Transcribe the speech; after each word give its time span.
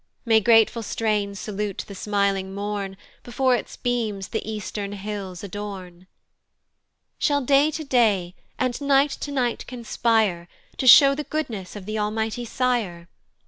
May 0.25 0.39
grateful 0.39 0.81
strains 0.81 1.39
salute 1.39 1.83
the 1.87 1.93
smiling 1.93 2.55
morn, 2.55 2.97
Before 3.21 3.55
its 3.55 3.77
beams 3.77 4.29
the 4.29 4.43
eastern 4.51 4.93
hills 4.93 5.43
adorn! 5.43 6.07
Shall 7.19 7.41
day 7.41 7.69
to 7.69 7.83
day, 7.83 8.33
and 8.57 8.81
night 8.81 9.11
to 9.11 9.31
night 9.31 9.67
conspire 9.67 10.47
To 10.77 10.87
show 10.87 11.13
the 11.13 11.25
goodness 11.25 11.75
of 11.75 11.85
the 11.85 11.99
Almighty 11.99 12.45
Sire? 12.45 13.09